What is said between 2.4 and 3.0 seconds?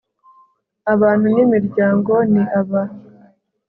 aba